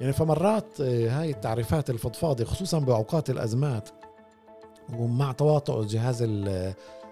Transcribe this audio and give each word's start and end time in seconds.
يعني 0.00 0.12
فمرات 0.12 0.80
آه، 0.80 1.08
هاي 1.08 1.30
التعريفات 1.30 1.90
الفضفاضة 1.90 2.44
خصوصا 2.44 2.78
بأوقات 2.78 3.30
الأزمات 3.30 3.88
ومع 4.98 5.32
تواطؤ 5.32 5.80
الجهاز 5.80 6.22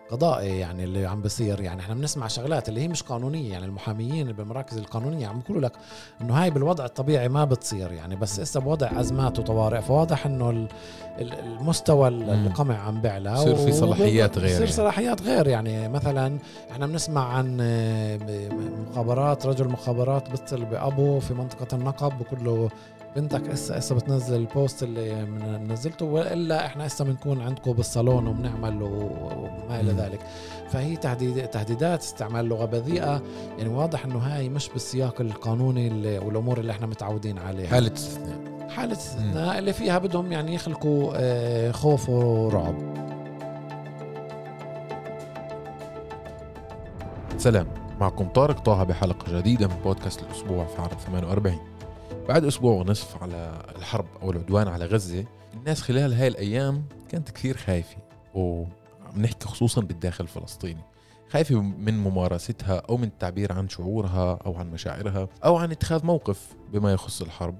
القضائي 0.04 0.58
يعني 0.58 0.84
اللي 0.84 1.06
عم 1.06 1.22
بصير. 1.22 1.60
يعني 1.60 1.80
إحنا 1.80 1.94
بنسمع 1.94 2.28
شغلات 2.28 2.68
اللي 2.68 2.80
هي 2.80 2.88
مش 2.88 3.02
قانونية. 3.02 3.52
يعني 3.52 3.64
المحاميين 3.64 4.32
بالمراكز 4.32 4.78
القانونية 4.78 5.26
عم 5.26 5.40
بيقولوا 5.40 5.62
لك 5.62 5.72
إنه 6.20 6.42
هاي 6.42 6.50
بالوضع 6.50 6.84
الطبيعي 6.84 7.28
ما 7.28 7.44
بتصير. 7.44 7.92
يعني 7.92 8.16
بس 8.16 8.40
هسه 8.40 8.60
بوضع 8.60 9.00
أزمات 9.00 9.38
وطوارئ 9.38 9.80
فواضح 9.80 10.26
إنه 10.26 10.68
المستوى 11.18 12.08
القمع 12.08 12.78
عم 12.78 13.00
بيعلى. 13.00 13.32
يصير 13.32 13.56
في 13.56 13.72
صلاحيات 13.72 14.38
غير 14.38 14.50
يعني. 14.52 14.66
صلاحيات 14.66 15.22
غير. 15.22 15.46
يعني 15.46 15.88
مثلا 15.88 16.38
إحنا 16.70 16.86
بنسمع 16.86 17.24
عن 17.34 17.56
مخابرات 18.90 19.46
رجل 19.46 19.68
مخابرات 19.68 20.30
بيتصل 20.30 20.64
بابوه 20.64 21.20
في 21.20 21.34
منطقة 21.34 21.74
النقب 21.74 22.12
بقول 22.18 22.44
له 22.44 22.70
بنتك 23.16 23.48
هسه 23.50 23.76
هسه 23.76 23.94
بتنزل 23.94 24.36
البوست 24.36 24.82
اللي 24.82 25.22
نزلته 25.68 26.06
وإلا 26.06 26.66
إحنا 26.66 26.86
هسه 26.86 27.04
بنكون 27.04 27.40
عندكم 27.40 27.72
بالصالون 27.72 28.26
وبنعمل 28.26 28.82
وما 28.82 29.80
إلى 29.80 29.92
ذلك. 29.92 30.20
فهي 30.68 30.96
تهديد 30.96 31.48
تهديدات 31.48 32.00
استعمال 32.00 32.44
لغة 32.44 32.64
بذيئة. 32.64 33.22
يعني 33.58 33.68
واضح 33.70 34.04
إنه 34.04 34.18
هاي 34.18 34.48
مش 34.48 34.68
بالسياق 34.68 35.20
القانوني 35.20 36.18
والأمور 36.18 36.58
اللي 36.60 36.72
إحنا 36.72 36.86
متعودين 36.86 37.38
عليها. 37.38 37.68
حالة 37.70 37.92
استثناء. 37.92 38.68
حالة 38.68 38.92
استثناء 38.92 39.58
اللي 39.58 39.72
فيها 39.72 39.98
بدهم 39.98 40.32
يعني 40.32 40.54
يخلقوا 40.54 41.12
آه، 41.16 41.70
خوف 41.70 42.08
ورعب. 42.08 42.74
سلام. 47.38 47.66
معكم 48.00 48.28
طارق 48.28 48.60
طه 48.60 48.84
بحلقة 48.84 49.38
جديدة 49.38 49.66
من 49.68 49.74
بودكاست 49.84 50.22
الأسبوع 50.22 50.64
في 50.64 50.82
عرض 50.82 50.98
48 50.98 51.58
بعد 52.28 52.44
أسبوع 52.44 52.72
ونصف 52.72 53.22
على 53.22 53.62
الحرب 53.76 54.06
أو 54.22 54.30
العدوان 54.30 54.68
على 54.68 54.86
غزة 54.86 55.24
الناس 55.54 55.82
خلال 55.82 56.12
هاي 56.12 56.28
الأيام 56.28 56.84
كانت 57.08 57.30
كثير 57.30 57.56
خايفة. 57.56 57.96
وعم 58.34 58.68
نحكي 59.16 59.48
خصوصا 59.48 59.80
بالداخل 59.80 60.24
الفلسطيني. 60.24 60.80
خايفة 61.30 61.60
من 61.60 61.98
ممارستها 61.98 62.82
أو 62.88 62.96
من 62.96 63.04
التعبير 63.04 63.52
عن 63.52 63.68
شعورها 63.68 64.38
أو 64.46 64.54
عن 64.54 64.70
مشاعرها 64.70 65.28
أو 65.44 65.56
عن 65.56 65.70
اتخاذ 65.70 66.06
موقف 66.06 66.54
بما 66.72 66.92
يخص 66.92 67.22
الحرب. 67.22 67.56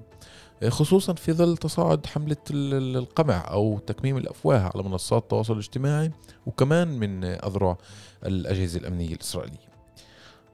خصوصا 0.67 1.13
في 1.13 1.33
ظل 1.33 1.57
تصاعد 1.57 2.05
حملة 2.05 2.37
القمع 2.51 3.51
أو 3.51 3.79
تكميم 3.79 4.17
الأفواه 4.17 4.71
على 4.75 4.83
منصات 4.83 5.23
التواصل 5.23 5.53
الاجتماعي 5.53 6.11
وكمان 6.45 6.87
من 6.87 7.23
أذرع 7.23 7.77
الأجهزة 8.25 8.79
الأمنية 8.79 9.13
الإسرائيلية. 9.13 9.74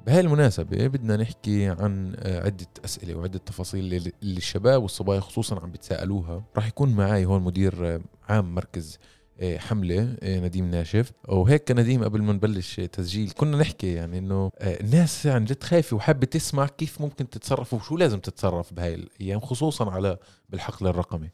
بهاي 0.05 0.19
المناسبة 0.19 0.87
بدنا 0.87 1.17
نحكي 1.17 1.67
عن 1.67 2.15
عدة 2.25 2.67
أسئلة 2.85 3.15
وعدة 3.15 3.39
تفاصيل 3.39 3.93
اللي 3.93 4.37
الشباب 4.37 4.83
والصبايا 4.83 5.19
خصوصا 5.19 5.59
عم 5.59 5.71
بتساءلوها 5.71 6.43
راح 6.55 6.67
يكون 6.67 6.95
معي 6.95 7.25
هون 7.25 7.41
مدير 7.41 8.01
عام 8.29 8.55
مركز 8.55 8.99
آه، 9.41 9.57
حملة 9.57 10.17
آه، 10.23 10.39
نديم 10.39 10.71
ناشف. 10.71 11.11
وهيك 11.27 11.71
كنديم 11.71 12.03
قبل 12.03 12.21
ما 12.21 12.33
نبلش 12.33 12.75
تسجيل 12.79 13.31
كنا 13.37 13.57
نحكي 13.57 13.93
يعني 13.93 14.17
إنه 14.17 14.51
آه، 14.57 14.81
الناس 14.81 15.27
عن 15.27 15.45
جد 15.45 15.63
خايفة 15.63 15.95
وحابة 15.95 16.25
تسمع 16.25 16.67
كيف 16.67 17.01
ممكن 17.01 17.29
تتصرف 17.29 17.73
وشو 17.73 17.97
لازم 17.97 18.19
تتصرف 18.19 18.73
بهاي 18.73 18.95
الأيام 18.95 19.39
خصوصا 19.39 19.91
على 19.91 20.17
بالحقل 20.49 20.87
الرقمي. 20.87 21.29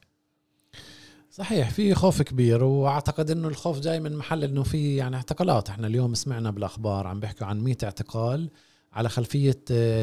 صحيح 1.37 1.69
في 1.69 1.93
خوف 1.95 2.21
كبير 2.21 2.63
وأعتقد 2.63 3.31
إنه 3.31 3.47
الخوف 3.47 3.79
جاي 3.79 3.99
من 3.99 4.15
محل 4.15 4.43
إنه 4.43 4.63
في 4.63 4.95
يعني 4.95 5.15
اعتقالات. 5.15 5.69
إحنا 5.69 5.87
اليوم 5.87 6.13
سمعنا 6.13 6.51
بالأخبار 6.51 7.07
عم 7.07 7.19
بيحكوا 7.19 7.47
عن 7.47 7.59
100 7.59 7.75
اعتقال 7.83 8.49
على 8.93 9.09
خلفية 9.09 9.59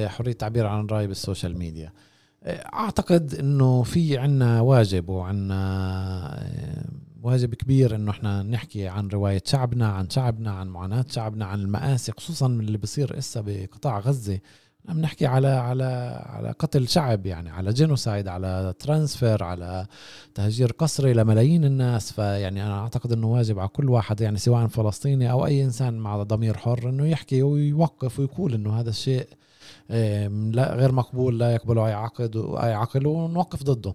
حرية 0.09 0.33
التعبير 0.33 0.67
عن 0.67 0.85
الراي 0.85 1.07
بال 1.07 1.20
social 1.20 1.59
media. 1.59 1.93
أعتقد 2.47 3.35
إنه 3.35 3.83
في 3.83 4.19
عنا 4.19 4.61
واجب 4.61 5.09
وعنا 5.09 6.51
واجب 7.23 7.55
كبير 7.55 7.95
إنه 7.95 8.11
إحنا 8.11 8.43
نحكي 8.43 8.89
عن 8.89 9.09
رواية 9.09 9.43
شعبنا 9.47 9.89
عن 9.89 10.11
شعبنا 10.11 10.51
عن 10.51 10.69
معاناة 10.69 11.05
شعبنا 11.11 11.47
عن 11.47 11.61
المآسي 11.61 12.13
خصوصا 12.13 12.49
من 12.49 12.61
اللي 12.61 12.79
بصير 12.79 13.19
إسا 13.19 13.41
بقطاع 13.47 13.99
غزة. 13.99 14.39
عم 14.89 15.01
نحكي 15.01 15.27
على 15.27 15.49
على 15.49 15.85
على 16.27 16.51
قتل 16.51 16.89
شعب 16.89 17.27
يعني 17.27 17.51
على 17.51 17.73
genocide 17.73 18.29
على 18.29 18.75
transfer 18.79 19.45
على 19.45 19.87
تهجير 20.35 20.73
قسري 20.73 21.13
لملايين 21.13 21.65
الناس. 21.65 22.13
فيعني 22.13 22.67
أنا 22.67 22.81
أعتقد 22.81 23.13
إنه 23.13 23.27
واجب 23.27 23.59
على 23.59 23.69
كل 23.69 23.91
واحد 23.91 24.21
يعني 24.21 24.39
سواء 24.39 24.67
فلسطيني 24.67 25.31
أو 25.31 25.47
أي 25.47 25.65
إنسان 25.65 25.99
مع 25.99 26.23
ضمير 26.23 26.57
حر 26.57 26.89
إنه 26.89 27.07
يحكي 27.07 27.43
ويوقف 27.43 28.19
ويقول 28.19 28.55
إنه 28.55 28.81
هذا 28.81 28.91
الشيء 28.91 29.27
لا 30.51 30.75
غير 30.75 30.93
مقبول 30.93 31.39
لا 31.39 31.55
يقبله 31.55 31.87
أي 31.87 31.93
عقد 31.93 32.37
واي 32.37 32.73
عقل 32.75 33.07
ونوقف 33.07 33.63
ضده. 33.63 33.95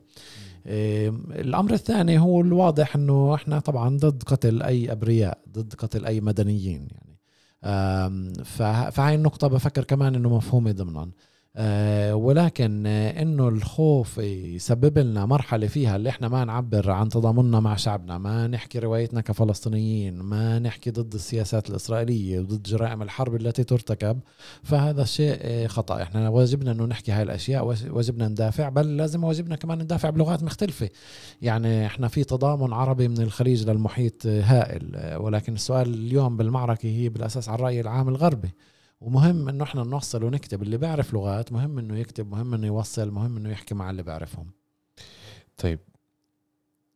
الأمر 0.65 1.73
الثاني 1.73 2.19
هو 2.19 2.41
الواضح 2.41 2.95
إنه 2.95 3.35
إحنا 3.35 3.59
طبعا 3.59 3.97
ضد 3.97 4.23
قتل 4.23 4.61
أي 4.61 4.91
أبرياء 4.91 5.37
ضد 5.49 5.73
قتل 5.73 6.05
أي 6.05 6.21
مدنيين 6.21 6.87
يعني. 6.91 7.18
فهاي 8.91 9.15
النقطة 9.15 9.47
بفكر 9.47 9.83
كمان 9.83 10.15
إنه 10.15 10.35
مفهومة 10.37 10.71
ضمنا 10.71 11.09
ولكن 12.13 12.83
آه، 12.87 13.21
إنه 13.21 13.47
الخوف 13.47 14.17
يسبب 14.17 14.97
لنا 14.97 15.25
مرحلة 15.25 15.67
فيها 15.67 15.95
اللي 15.95 16.09
إحنا 16.09 16.27
ما 16.27 16.45
نعبر 16.45 16.91
عن 16.91 17.09
تضامننا 17.09 17.59
مع 17.59 17.75
شعبنا 17.75 18.17
ما 18.17 18.47
نحكي 18.47 18.79
روايتنا 18.79 19.21
كفلسطينيين 19.21 20.19
ما 20.19 20.59
نحكي 20.59 20.91
ضد 20.91 21.13
السياسات 21.13 21.69
الإسرائيلية 21.69 22.39
وضد 22.39 22.63
جرائم 22.63 23.01
الحرب 23.01 23.35
التي 23.35 23.63
ترتكب 23.63 24.19
فهذا 24.63 25.01
الشيء 25.01 25.37
آه، 25.41 25.67
خطأ. 25.67 26.01
إحنا 26.01 26.29
واجبنا 26.29 26.71
إنه 26.71 26.85
نحكي 26.85 27.11
هاي 27.11 27.23
الأشياء 27.23 27.65
واجبنا 27.65 28.27
ندافع 28.27 28.69
بل 28.69 28.97
لازم 28.97 29.23
واجبنا 29.23 29.55
كمان 29.55 29.79
ندافع 29.81 30.09
بلغات 30.09 30.43
مختلفة. 30.43 30.89
يعني 31.41 31.85
إحنا 31.85 32.07
في 32.07 32.23
تضامن 32.23 32.73
عربي 32.73 33.07
من 33.07 33.21
الخليج 33.21 33.69
للمحيط 33.69 34.25
هائل. 34.25 35.15
ولكن 35.19 35.53
السؤال 35.53 35.93
اليوم 35.93 36.37
بالمعركة 36.37 36.89
هي 36.89 37.09
بالأساس 37.09 37.49
على 37.49 37.55
الراي 37.55 37.81
العام 37.81 38.09
الغربي. 38.09 38.49
ومهم 39.01 39.49
إنه 39.49 39.63
إحنا 39.63 39.83
نوصل 39.83 40.23
ونكتب 40.23 40.63
اللي 40.63 40.77
بيعرف 40.77 41.13
لغات 41.13 41.51
مهم 41.51 41.79
إنه 41.79 41.97
يكتب 41.97 42.31
مهم 42.31 42.53
إنه 42.53 42.67
يوصل 42.67 43.11
مهم 43.11 43.37
إنه 43.37 43.49
يحكي 43.49 43.75
مع 43.75 43.89
اللي 43.89 44.03
بيعرفهم. 44.03 44.51
طيب. 45.57 45.79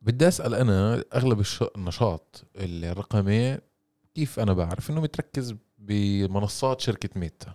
بدي 0.02 0.28
أسأل 0.28 0.54
أنا 0.54 1.04
أغلب 1.14 1.44
النشاط 1.76 2.44
الرقمي 2.56 3.58
كيف 4.14 4.40
أنا 4.40 4.52
بعرف 4.52 4.90
إنه 4.90 5.00
متركز 5.00 5.54
بمنصات 5.78 6.80
شركة 6.80 7.20
ميتا؟ 7.20 7.54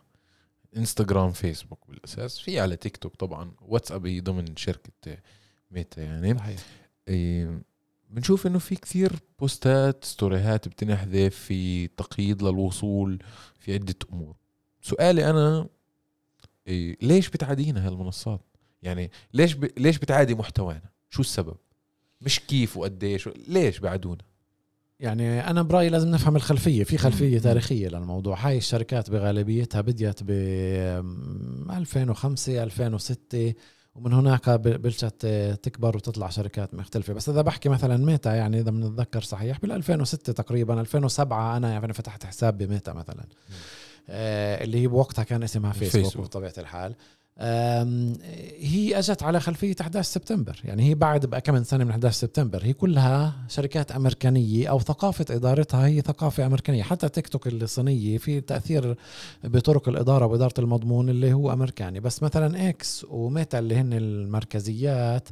إنستغرام 0.78 1.31
فيسبوك 1.31 1.80
بالأساس 1.88 2.40
في 2.40 2.60
على 2.60 2.76
تيك 2.76 2.98
توك 2.98 3.16
طبعا 3.16 3.52
واتساب 3.62 4.08
ضمن 4.24 4.56
شركة 4.56 5.18
ميتا 5.72 6.02
يعني. 6.02 6.38
صحيح. 6.38 6.60
بنشوف 8.09 8.47
إنه 8.47 8.59
في 8.59 8.75
كثير 8.75 9.12
بوستات 9.40 10.06
ستوريهات 10.06 10.68
بتنحذف 10.68 11.36
في 11.36 11.88
تقييد 11.88 12.44
للوصول 12.44 13.20
في 13.59 13.74
عدة 13.74 13.96
أمور. 14.14 14.36
سؤالي 14.81 15.30
أنا 15.30 15.68
إيه 16.68 16.98
ليش 17.02 17.30
بتعادينا 17.30 17.88
هالمنصات؟ 17.88 18.42
يعني 18.84 19.12
ليش 19.34 19.53
ب... 19.53 19.69
ليش 19.78 19.98
بتعادي 19.98 20.36
محتوانا؟ 20.36 20.90
شو 21.09 21.22
السبب؟ 21.22 21.58
مش 22.22 22.40
كيف 22.40 22.78
وقديش؟ 22.78 23.30
ليش 23.48 23.80
بعدونا؟ 23.80 24.24
يعني 25.00 25.50
أنا 25.50 25.62
برأيي 25.62 25.90
لازم 25.90 26.12
نفهم 26.12 26.36
الخلفية. 26.36 26.84
في 26.84 26.98
خلفية 26.98 27.40
تاريخية 27.40 27.88
للموضوع. 27.88 28.48
هاي 28.48 28.58
الشركات 28.58 29.09
بغالبيتها 29.09 29.81
بديت 29.81 30.24
ب 30.24 30.30
2005 31.69 32.64
2006 32.64 33.53
ومن 33.95 34.13
هناك 34.13 34.50
بلشت 34.50 35.25
تكبر 35.63 35.95
وتطلع 35.95 36.29
شركات 36.29 36.73
مختلفة. 36.73 37.13
بس 37.13 37.29
إذا 37.29 37.41
بحكي 37.41 37.69
مثلا 37.69 37.97
ميتا 37.97 38.35
يعني 38.35 38.59
إذا 38.59 38.72
بنتذكر 38.72 39.22
صحيح 39.22 39.59
بال 39.59 39.72
2006 39.72 40.33
تقريبا 40.33 40.81
2007 40.81 41.57
أنا 41.57 41.72
يعني 41.72 41.94
فتحت 41.94 42.25
حساب 42.25 42.57
بميتا 42.57 42.94
مثلا. 42.94 43.25
آه 44.09 44.63
اللي 44.63 44.81
هي 44.81 44.88
بوقتها 44.88 45.23
كان 45.23 45.44
اسمها 45.44 45.72
فيسبوك, 45.72 46.03
فيسبوك. 46.03 46.25
بطبيعة 46.25 46.53
الحال. 46.57 46.95
هي 47.39 49.00
أجت 49.00 49.24
على 49.24 49.39
خلفية 49.39 49.75
11 49.81 50.09
سبتمبر. 50.09 50.62
يعني 50.63 50.89
هي 50.89 50.95
بعد 50.95 51.25
بقى 51.25 51.41
كم 51.41 51.63
سنة 51.63 51.83
من 51.83 51.91
11 51.91 52.15
سبتمبر. 52.15 52.63
هي 52.63 52.74
كلها 52.74 53.33
شركات 53.47 53.91
أمريكانية 53.91 54.68
أو 54.69 54.80
ثقافة 54.80 55.25
إدارتها 55.36 55.86
هي 55.88 56.01
ثقافة 56.01 56.45
أمريكانية. 56.45 56.83
حتى 56.83 57.09
تيك 57.09 57.27
توك 57.27 57.47
الصينية 57.47 58.18
في 58.18 58.41
تأثير 58.41 58.95
بطرق 59.44 59.89
الإدارة 59.89 60.25
وإدارة 60.25 60.53
المضمون 60.59 61.09
اللي 61.09 61.33
هو 61.33 61.53
أمريكاني. 61.53 62.00
بس 62.00 62.24
مثلا 62.24 62.69
إكس 62.69 63.06
وميتا 63.09 63.59
اللي 63.59 63.75
هن 63.75 63.94
المركزيات 63.94 65.30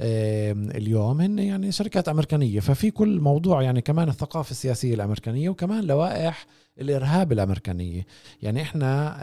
اليوم 0.00 1.20
هن 1.20 1.38
يعني 1.38 1.72
شركات 1.72 2.08
أمريكانية. 2.08 2.60
ففي 2.60 2.90
كل 2.90 3.20
موضوع 3.20 3.62
يعني 3.62 3.80
كمان 3.80 4.08
الثقافة 4.08 4.50
السياسية 4.50 4.94
الأمريكانية 4.94 5.48
وكمان 5.48 5.84
لوائح 5.84 6.46
الإرهاب 6.80 7.32
الأمريكانية. 7.32 8.06
يعني 8.42 8.62
إحنا 8.62 9.16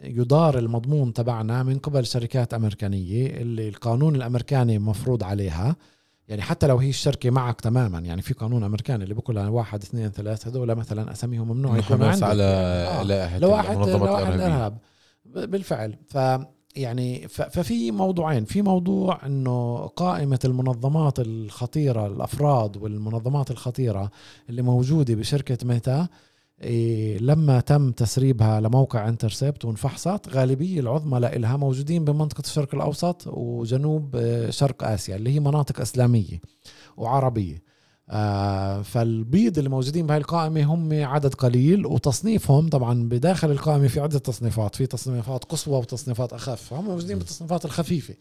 يدار 0.00 0.58
المضمون 0.58 1.12
تبعنا 1.12 1.62
من 1.62 1.78
قبل 1.78 2.06
شركات 2.06 2.54
أمريكانية 2.54 3.26
اللي 3.26 3.68
القانون 3.68 4.16
الأمريكاني 4.16 4.78
مفروض 4.78 5.24
عليها. 5.24 5.76
يعني 6.28 6.42
حتى 6.42 6.66
لو 6.66 6.76
هي 6.76 6.88
الشركة 6.88 7.30
معك 7.30 7.60
تماما 7.60 7.98
يعني 7.98 8.22
في 8.22 8.34
قانون 8.34 8.64
أمريكاني 8.64 9.04
اللي 9.04 9.14
بقول 9.14 9.38
واحد 9.38 9.82
اثنين 9.82 10.08
ثلاثة 10.08 10.50
هذول 10.50 10.74
مثلا 10.74 11.12
أساميهم 11.12 11.48
ممنوع 11.48 11.78
يكون 11.78 12.02
عندك. 12.02 12.22
على 12.22 12.42
آه. 12.42 13.38
لوائح 13.38 13.70
لوائح 13.72 14.28
الإرهاب 14.28 14.78
بالفعل. 15.24 15.96
ف 16.06 16.18
يعني 16.76 17.28
ففي 17.28 17.90
موضوعين. 17.90 18.44
في 18.44 18.62
موضوع 18.62 19.26
إنه 19.26 19.86
قائمة 19.86 20.38
المنظمات 20.44 21.20
الخطيرة 21.20 22.06
الأفراد 22.06 22.76
والمنظمات 22.76 23.50
الخطيرة 23.50 24.10
اللي 24.50 24.62
موجودة 24.62 25.14
بشركة 25.14 25.66
ميتا 25.66 26.08
لما 27.20 27.60
تم 27.60 27.92
تسريبها 27.92 28.60
لموقع 28.60 29.08
انترسبت 29.08 29.64
وانفحصت 29.64 30.28
غالبية 30.28 30.80
العظمى 30.80 31.20
لها 31.20 31.56
موجودين 31.56 32.04
بمنطقة 32.04 32.40
الشرق 32.40 32.74
الأوسط 32.74 33.22
وجنوب 33.26 34.16
آه، 34.16 34.50
شرق 34.50 34.84
آسيا 34.84 35.16
اللي 35.16 35.30
هي 35.30 35.40
مناطق 35.40 35.80
إسلامية 35.80 36.40
وعربية. 36.96 37.68
آه 38.10 38.82
فالبيض 38.82 39.58
اللي 39.58 39.70
موجودين 39.70 40.06
بهاي 40.06 40.18
القائمة 40.18 40.64
هم 40.64 41.04
عدد 41.04 41.34
قليل 41.34 41.86
وتصنيفهم 41.86 42.68
طبعا 42.68 43.08
بداخل 43.08 43.50
القائمة 43.50 43.88
في 43.88 44.00
عدة 44.00 44.18
تصنيفات 44.18 44.74
في 44.76 44.86
تصنيفات 44.86 45.44
قصوى 45.44 45.78
وتصنيفات 45.78 46.32
أخف. 46.32 46.62
فهم 46.62 46.84
موجودين 46.84 47.18
بالتصنيفات 47.18 47.64
الخفيفة. 47.64 48.14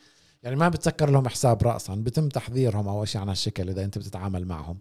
يعني 0.43 0.55
ما 0.55 0.69
بتسكر 0.69 1.09
لهم 1.09 1.27
حساب 1.27 1.63
رأسا 1.63 1.95
بتم 1.95 2.29
تحذيرهم 2.29 2.87
أو 2.87 3.05
شيء 3.05 3.21
عن 3.21 3.29
هالشكل 3.29 3.69
إذا 3.69 3.83
أنت 3.83 3.97
بتتعامل 3.97 4.45
معهم. 4.45 4.77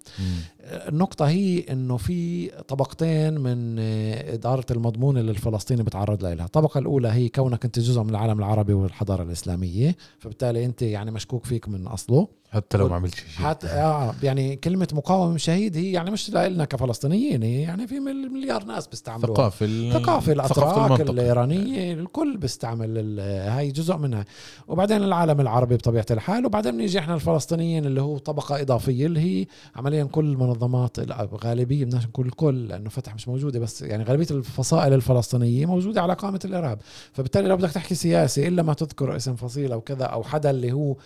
النقطة 0.61 1.29
هي 1.29 1.59
إنه 1.71 1.97
في 1.97 2.49
طبقتين 2.69 3.35
من 3.41 3.77
آه، 3.79 4.35
إدارة 4.35 4.67
المضمون 4.71 5.19
اللي 5.19 5.31
الفلسطيني 5.31 5.83
بتعرض 5.83 6.25
لها. 6.25 6.45
الطبقة 6.45 6.79
الأولى 6.79 7.09
هي 7.09 7.29
كونك 7.29 7.65
أنت 7.65 7.79
جزء 7.79 8.03
من 8.03 8.11
العالم 8.11 8.39
العربي 8.39 8.73
والحضارة 8.73 9.23
الإسلامية 9.23 9.97
فبالتالي 10.19 10.65
أنت 10.65 10.83
يعني 10.83 11.11
مشكوك 11.11 11.45
فيك 11.45 11.69
من 11.69 11.87
أصله. 11.87 12.29
حتى 12.57 12.79
لو 12.79 12.89
ما 12.89 12.97
عملتش 12.97 13.19
شيء. 13.19 13.47
حتى 13.47 13.67
آه 13.67 14.15
يعني 14.23 14.57
كلمة 14.57 14.89
مقاوم 14.93 15.39
شهيد 15.39 15.77
هي 15.77 15.93
يعني 15.93 16.11
مش 16.11 16.31
لنا 16.31 16.65
كفلسطينيين 16.65 17.43
هي 17.43 17.61
يعني 17.63 17.87
في 17.87 18.01
مل- 18.01 18.31
مليار 18.33 18.65
ناس 18.65 18.87
بيستعملوها. 18.87 19.35
ثقافة 19.37 19.67
ال- 19.67 19.93
ثقافة 19.93 20.33
الأتراك 20.33 20.77
المنطقة. 20.79 21.11
الإيرانية 21.13 21.93
الكل 21.93 22.37
بيستعمل 22.37 23.21
هاي 23.21 23.71
جزء 23.71 23.97
منها. 23.97 24.25
وبعدين 24.69 25.03
العالم 25.03 25.41
العربي 25.41 25.77
بطبيعة 25.77 26.07
الحال 26.11 26.47
وبعدين 26.47 26.73
بنيجي 26.73 26.99
إحنا 26.99 27.15
الفلسطينيين 27.15 27.85
اللي 27.85 28.01
هو 28.03 28.19
طبقة 28.19 28.61
إضافية 28.61 29.07
اللي 29.07 29.21
هي 29.21 29.47
عمليا 29.77 30.05
كل 30.05 30.25
المنظمات 30.25 31.01
لا، 31.01 31.29
غالبية 31.45 31.85
بدناش 31.85 32.07
نقول 32.07 32.27
الكل 32.27 32.69
لأنه 32.69 32.89
فتح 32.91 33.15
مش 33.15 33.29
موجودة 33.29 33.59
بس 33.61 33.83
يعني 33.83 34.05
غالبية 34.05 34.27
الفصائل 34.31 34.93
الفلسطينية 34.93 35.67
موجودة 35.67 36.03
على 36.03 36.15
قائمة 36.15 36.41
الإرهاب. 36.45 36.79
فبالتالي 37.13 37.49
لو 37.49 37.57
بدك 37.57 37.71
تحكي 37.71 37.95
سياسي 37.95 38.49
إلا 38.49 38.63
ما 38.63 38.75
تذكر 38.75 39.17
اسم 39.17 39.37
فصيل 39.37 39.73
أو 39.73 39.81
كذا 39.81 40.05
أو 40.05 40.23
حدا 40.23 40.51
اللي 40.51 40.73
هو 40.73 40.97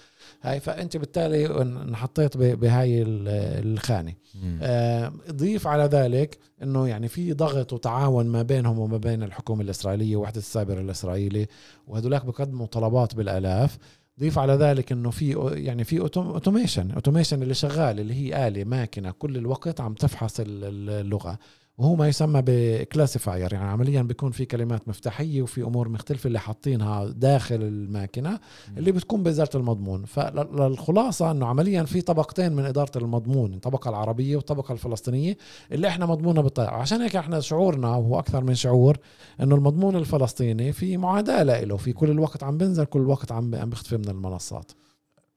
هاي 0.42 0.60
فأنت 0.60 0.96
بالتالي 0.96 1.62
انحطيت 1.62 2.36
بهاي 2.36 3.02
ال- 3.02 3.28
الخانة. 3.72 4.12
مم. 4.42 4.58
آه، 4.62 5.12
ضيف 5.30 5.66
على 5.66 5.84
ذلك 5.84 6.38
إنه 6.62 6.88
يعني 6.88 7.08
في 7.08 7.32
ضغط 7.32 7.72
وتعاون 7.72 8.26
ما 8.26 8.42
بينهم 8.42 8.78
وما 8.78 8.96
بين 8.96 9.22
الحكومة 9.22 9.62
الإسرائيلية 9.62 10.16
ووحدة 10.16 10.38
السابر 10.38 10.80
الإسرائيلي 10.80 11.46
وهدولاك 11.86 12.24
بقدموا 12.24 12.66
طلبات 12.66 13.14
بالآلاف. 13.14 13.78
ضيف 14.20 14.38
على 14.38 14.52
ذلك 14.52 14.92
إنه 14.92 15.10
في 15.10 15.50
يعني 15.54 15.84
في 15.84 16.00
automation 16.00 16.90
automation 16.90 17.42
اللي 17.42 17.54
شغال 17.54 18.00
اللي 18.00 18.14
هي 18.14 18.48
آلة 18.48 18.64
ماكينه 18.64 19.10
كل 19.10 19.36
الوقت 19.36 19.80
عم 19.80 19.94
تفحص 19.94 20.40
ال- 20.40 20.64
ال- 20.64 20.90
اللغة. 20.90 21.38
وهو 21.80 21.94
ما 21.94 22.08
يسمى 22.08 22.42
ب 22.46 22.56
classifier 22.56 23.52
يعني 23.52 23.68
عمليا 23.68 24.02
بيكون 24.02 24.30
في 24.30 24.44
كلمات 24.44 24.88
مفتاحية 24.88 25.42
وفي 25.42 25.62
أمور 25.62 25.88
مختلفة 25.88 26.26
اللي 26.26 26.38
حاطينها 26.38 27.04
داخل 27.06 27.54
الماكينة 27.54 28.40
اللي 28.76 28.92
بتكون 28.92 29.22
بإدارة 29.22 29.56
المضمون. 29.56 30.04
فالخلاصه 30.04 31.30
إنه 31.30 31.46
عمليا 31.46 31.82
في 31.82 32.00
طبقتين 32.00 32.52
من 32.52 32.64
إدارة 32.64 32.98
المضمون 32.98 33.54
الطبقة 33.54 33.88
العربية 33.88 34.36
والطبقة 34.36 34.72
الفلسطينية 34.72 35.36
اللي 35.72 35.88
إحنا 35.88 36.06
مضموننا 36.06 36.40
بالطيارة. 36.40 36.74
عشان 36.74 37.00
هيك 37.00 37.16
إحنا 37.16 37.40
شعورنا 37.40 37.88
وهو 37.88 38.18
أكثر 38.18 38.44
من 38.44 38.54
شعور 38.54 38.98
إنه 39.40 39.54
المضمون 39.54 39.96
الفلسطيني 39.96 40.72
في 40.72 40.96
معاداه 40.96 41.42
له 41.42 41.76
في 41.76 41.92
كل 41.92 42.10
الوقت 42.10 42.42
عم 42.42 42.58
بنزل 42.58 42.84
كل 42.84 43.00
الوقت 43.00 43.32
عم 43.32 43.54
عم 43.54 43.70
بيختفي 43.70 43.96
من 43.96 44.08
المنصات. 44.08 44.72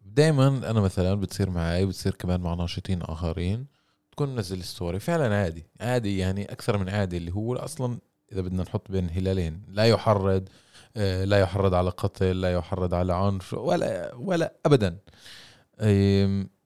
دائما 0.06 0.48
أنا 0.48 0.82
مثلا 0.82 1.16
بتصير 1.16 1.50
معي 1.50 1.86
بتصير 1.86 2.14
كمان 2.14 2.42
مع 2.42 2.54
ناشطين 2.54 3.02
آخرين. 3.02 3.73
تكون 4.14 4.36
منزل 4.36 4.64
ستوري 4.64 5.00
فعلا 5.00 5.36
عادي. 5.36 5.66
عادي 5.82 6.18
يعني 6.18 6.52
أكثر 6.52 6.78
من 6.78 6.90
عادي 6.90 7.18
اللي 7.18 7.32
هو 7.32 7.56
أصلا 7.56 7.98
إذا 8.32 8.42
بدنا 8.42 8.64
نحط 8.64 8.92
بين 8.92 9.10
هلالين. 9.10 9.62
لا 9.68 9.86
يحرض 9.86 10.50
آه، 10.98 11.24
لا 11.26 11.40
يحرض 11.40 11.74
على 11.74 11.90
قتل 11.90 12.42
لا 12.42 12.54
يحرض 12.54 12.94
على 12.94 13.14
عنف 13.14 13.54
ولا 13.54 14.16
ولا 14.16 14.54
ابدا. 14.66 14.98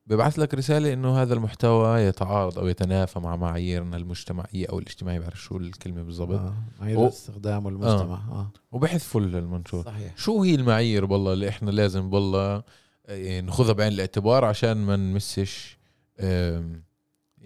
ببعث 0.08 0.40
لك 0.40 0.54
رسالة 0.54 0.94
إنه 0.94 1.22
هذا 1.22 1.34
المحتوى 1.34 2.00
يتعارض 2.02 2.60
أو 2.60 2.68
يتنافى 2.68 3.20
مع 3.20 3.36
معاييرنا 3.36 3.98
المجتمعية 3.98 4.66
أو 4.70 4.80
الاجتماعيه 4.80 5.20
بعرف 5.20 5.42
شو 5.42 5.58
الكلمة 5.58 6.04
بالضبط. 6.04 6.40
آه. 6.40 6.54
معايير 6.80 7.00
و- 7.00 7.04
الاستخدام 7.04 7.66
والمجتمع 7.66 8.16
آه. 8.32 8.52
وبحذفوا 8.72 9.22
المنشور 9.22 9.84
صحيح. 9.84 10.18
شو 10.18 10.44
هي 10.44 10.56
المعايير 10.56 11.06
بالله 11.06 11.34
اللي 11.34 11.50
إحنا 11.50 11.72
لازم 11.72 12.10
بالله 12.10 12.64
آه، 13.08 13.42
ناخذها 13.42 13.74
بعين 13.74 13.92
الاعتبار 13.94 14.46
عشان 14.46 14.78
ما 14.78 14.96
نمسش 14.96 15.78
آم، 16.20 16.84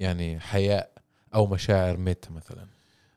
يعني 0.01 0.39
حياء 0.39 0.91
أو 1.35 1.45
مشاعر 1.45 1.97
ميتة 1.97 2.33
مثلا. 2.33 2.67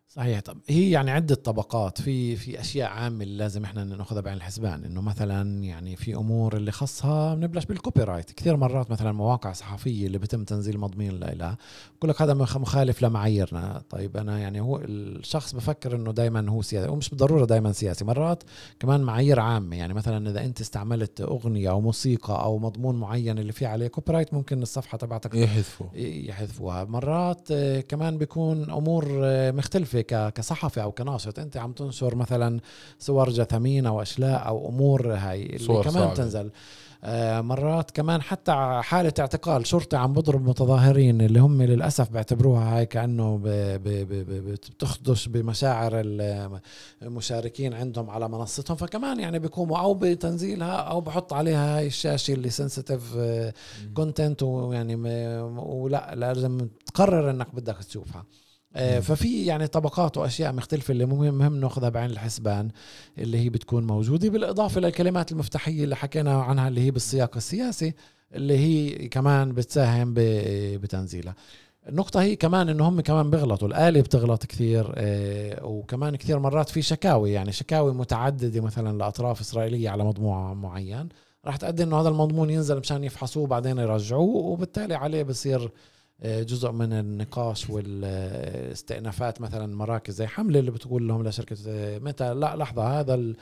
صحيح. 0.08 0.40
طب 0.40 0.56
هي 0.68 0.90
يعني 0.90 1.10
عدة 1.10 1.34
طبقات 1.34 2.00
في 2.00 2.36
في 2.36 2.60
أشياء 2.60 2.90
عامة 2.90 3.24
اللي 3.24 3.36
لازم 3.36 3.64
إحنا 3.64 3.84
نأخذها 3.84 4.20
بعين 4.20 4.36
الحسبان 4.36 4.84
إنه 4.84 5.00
مثلا 5.00 5.64
يعني 5.64 5.96
في 5.96 6.14
أمور 6.14 6.56
اللي 6.56 6.72
خصها 6.72 7.34
بنبلش 7.34 7.64
بالكوبي 7.64 8.02
رايت 8.02 8.32
كثير 8.32 8.56
مرات 8.56 8.90
مثلا 8.90 9.12
مواقع 9.12 9.52
صحفية 9.52 10.06
اللي 10.06 10.18
بتم 10.18 10.44
تنزيل 10.44 10.78
مضمين 10.78 11.12
لها 11.18 11.56
بقول 11.98 12.10
لك 12.10 12.22
هذا 12.22 12.34
مخ- 12.34 12.56
مخالف 12.56 13.02
لمعاييرنا. 13.02 13.82
طيب 13.90 14.16
أنا 14.16 14.38
يعني 14.38 14.60
هو 14.60 14.80
الشخص 14.84 15.54
بفكر 15.54 15.96
إنه 15.96 16.12
دائما 16.12 16.50
هو 16.50 16.62
سياسي 16.62 16.88
ومش 16.88 17.08
بالضرورة 17.08 17.44
دائما 17.46 17.72
سياسي 17.72 18.04
مرات 18.04 18.42
كمان 18.80 19.00
معايير 19.00 19.40
عامة. 19.40 19.76
يعني 19.76 19.94
مثلا 19.94 20.30
إذا 20.30 20.44
أنت 20.44 20.60
استعملت 20.60 21.20
أغنية 21.20 21.70
أو 21.70 21.80
موسيقى 21.80 22.42
أو 22.42 22.58
مضمون 22.58 22.96
معين 22.96 23.38
اللي 23.38 23.52
فيه 23.52 23.66
عليه 23.66 23.86
copyright 23.88 24.34
ممكن 24.34 24.62
الصفحة 24.62 24.98
تبعتك 24.98 25.34
يحذفوا 25.34 25.86
يحذفوها. 25.96 26.84
مرات 26.84 27.52
كمان 27.88 28.18
بيكون 28.18 28.70
أمور 28.70 29.04
مختلفة. 29.52 30.03
كصحفي 30.12 30.82
أو 30.82 30.92
كناشط 30.92 31.38
أنت 31.38 31.56
عم 31.56 31.72
تنشر 31.72 32.14
مثلا 32.14 32.60
صور 32.98 33.30
جثامين 33.30 33.86
أو 33.86 34.02
أشلاء 34.02 34.46
أو 34.46 34.68
أمور 34.68 35.12
هاي 35.14 35.42
اللي 35.46 35.58
صور 35.58 35.82
كمان 35.82 35.94
صعبة. 36.02 36.14
تنزل 36.14 36.50
آه، 37.06 37.40
مرات 37.40 37.90
كمان 37.90 38.22
حتى 38.22 38.52
حالة 38.82 39.12
اعتقال 39.18 39.66
شرطي 39.66 39.96
عم 39.96 40.12
بضرب 40.12 40.48
متظاهرين 40.48 41.20
اللي 41.20 41.38
هم 41.40 41.62
للأسف 41.62 42.10
بيعتبروها 42.12 42.76
هاي 42.78 42.86
كأنه 42.86 43.40
بتخدش 43.44 45.28
بمشاعر 45.28 46.00
ال- 46.00 46.60
المشاركين 47.02 47.74
عندهم 47.74 48.10
على 48.10 48.28
منصتهم 48.28 48.76
فكمان 48.76 49.20
يعني 49.20 49.38
بيقوموا 49.38 49.78
أو 49.78 49.94
بتنزيلها 49.94 50.76
أو 50.76 51.00
بحط 51.00 51.32
عليها 51.32 51.78
هاي 51.78 51.86
الشاشة 51.86 52.34
اللي 52.34 52.50
سنسيتيف 52.50 53.16
كونتنت 53.94 54.42
ويعني 54.42 54.96
م- 54.96 55.58
ولا 55.58 56.12
لازم 56.14 56.68
تقرر 56.86 57.30
إنك 57.30 57.54
بدك 57.54 57.76
تشوفها 57.76 58.20
آه،. 58.20 58.43
ففي 58.74 59.46
يعني 59.46 59.66
طبقات 59.66 60.16
وأشياء 60.16 60.52
مختلفة 60.52 60.92
اللي 60.92 61.06
مهم 61.06 61.34
مهم 61.34 61.60
ناخذها 61.60 61.88
بعين 61.88 62.10
الحسبان 62.10 62.68
اللي 63.18 63.38
هي 63.38 63.48
بتكون 63.48 63.86
موجودة 63.86 64.28
بالإضافة 64.28 64.80
للكلمات 64.80 65.32
المفتاحية 65.32 65.84
اللي 65.84 65.96
حكينا 65.96 66.42
عنها 66.42 66.68
اللي 66.68 66.80
هي 66.80 66.90
بالسياق 66.90 67.36
السياسي 67.36 67.94
اللي 68.34 68.58
هي 68.58 69.08
كمان 69.08 69.52
بتساهم 69.52 70.14
بتنزيلها. 70.16 71.34
النقطة 71.88 72.22
هي 72.22 72.36
كمان 72.36 72.68
إنه 72.68 72.88
هم 72.88 73.00
كمان 73.00 73.30
بيغلطوا، 73.30 73.68
الآلة 73.68 74.00
بتغلط 74.00 74.46
كثير 74.46 74.92
آه، 74.96 75.64
وكمان 75.64 76.16
كثير 76.16 76.38
مرات 76.38 76.68
في 76.68 76.82
شكاوي 76.82 77.32
يعني 77.32 77.52
شكاوي 77.52 77.94
متعددة 77.94 78.60
مثلا 78.60 78.98
لأطراف 78.98 79.40
إسرائيلية 79.40 79.90
على 79.90 80.04
مضموع 80.04 80.54
معين. 80.54 81.08
راح 81.46 81.56
تأدي 81.56 81.82
إنه 81.82 82.00
هذا 82.00 82.08
المضمون 82.08 82.50
ينزل 82.50 82.78
مشان 82.78 83.04
يفحصوه 83.04 83.46
بعدين 83.46 83.78
يرجعوه 83.78 84.36
وبالتالي 84.36 84.94
عليه 84.94 85.22
بصير 85.22 85.62
آه، 85.62 85.70
جزء 86.22 86.70
من 86.70 86.92
النقاش 86.92 87.70
والاستئنافات 87.70 89.40
مثلا 89.40 89.76
مراكز 89.76 90.14
زي 90.14 90.26
حملة 90.26 90.60
اللي 90.60 90.70
بتقول 90.70 91.08
لهم 91.08 91.28
لشركة 91.28 91.56
متى؟ 91.98 92.34
لا 92.34 92.56
لحظة 92.56 93.00
هذا 93.00 93.32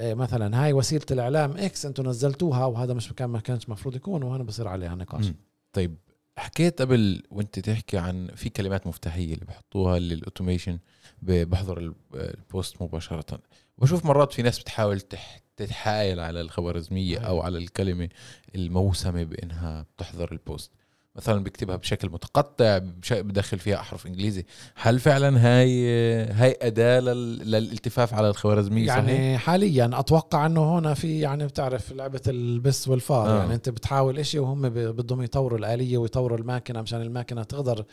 مثلا 0.00 0.64
هاي 0.64 0.72
وسيلة 0.72 1.06
الإعلام 1.10 1.56
إكس 1.56 1.86
أنتم 1.86 2.08
نزلتوها 2.08 2.64
وهذا 2.66 2.94
مش 2.94 3.12
كان 3.12 3.28
ما 3.30 3.40
كانش 3.40 3.64
المفروض 3.64 3.96
يكون 3.96 4.22
وهنا 4.22 4.44
بصير 4.44 4.68
عليها 4.68 4.94
نقاش. 4.94 5.24
طيب 5.72 5.96
حكيت 6.38 6.82
قبل 6.82 7.22
وأنت 7.30 7.58
تحكي 7.58 7.98
عن 7.98 8.28
في 8.36 8.48
كلمات 8.48 8.86
مفتاحية 8.86 9.34
اللي 9.34 9.44
بحطوها 9.44 9.98
لل 9.98 10.11
automation 10.11 10.78
بحضر 11.22 11.78
ال- 11.78 11.94
ال 12.14 12.28
post 12.28 12.82
مباشرة. 12.82 13.38
وبشوف 13.78 14.06
مرات 14.06 14.32
في 14.32 14.42
ناس 14.42 14.58
بتحاول 14.58 15.00
تح- 15.00 15.40
تتحايل 15.56 16.20
على 16.20 16.40
الخوارزمية 16.40 17.18
أو 17.18 17.40
على 17.40 17.58
الكلمة 17.58 18.08
الموسمة 18.54 19.22
بإنها 19.24 19.86
بتحضر 19.96 20.32
ال 20.32 20.38
post. 20.38 20.70
مثلا 21.18 21.44
بكتبها 21.44 21.76
بشكل 21.76 22.08
متقطع 22.10 22.78
بدخل 23.12 23.58
فيها 23.58 23.80
أحرف 23.80 24.06
إنجليزي 24.06 24.44
هل 24.74 24.98
فعلا 25.00 25.38
هاي 25.46 25.86
هاي 26.24 26.56
أداة 26.62 27.00
لل- 27.00 27.50
للالتفاف 27.50 28.14
على 28.14 28.28
الخوارزمية 28.28 28.86
يعني 28.86 29.06
صحيح؟ 29.12 29.40
حاليا 29.40 29.90
أتوقع 29.94 30.46
إنه 30.46 30.78
هنا 30.78 30.94
في 30.94 31.20
يعني 31.20 31.46
بتعرف 31.46 31.92
لعبة 31.92 32.20
البس 32.28 32.88
والفار 32.88 33.28
آه. 33.28 33.38
يعني 33.38 33.54
أنت 33.54 33.68
بتحاول 33.68 34.18
إشي 34.18 34.38
وهم 34.38 34.68
بدهم 34.68 35.22
يطوروا 35.22 35.58
الآلية 35.58 35.98
ويطوروا 35.98 36.38
الماكينة 36.38 36.82
مشان 36.82 37.02
الماكينة 37.02 37.42
تقدر 37.42 37.84